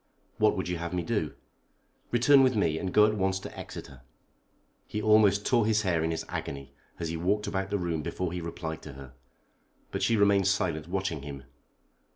"What 0.39 0.57
would 0.57 0.67
you 0.67 0.79
have 0.79 0.95
me 0.95 1.03
do?" 1.03 1.35
"Return 2.09 2.41
with 2.41 2.55
me, 2.55 2.79
and 2.79 2.91
go 2.91 3.05
at 3.05 3.13
once 3.13 3.37
to 3.41 3.55
Exeter." 3.55 4.01
He 4.87 4.99
almost 4.99 5.45
tore 5.45 5.67
his 5.67 5.83
hair 5.83 6.03
in 6.03 6.09
his 6.09 6.25
agony 6.27 6.73
as 6.99 7.09
he 7.09 7.17
walked 7.17 7.45
about 7.45 7.69
the 7.69 7.77
room 7.77 8.01
before 8.01 8.33
he 8.33 8.41
replied 8.41 8.81
to 8.81 8.93
her. 8.93 9.13
But 9.91 10.01
she 10.01 10.17
remained 10.17 10.47
silent, 10.47 10.87
watching 10.87 11.21
him. 11.21 11.43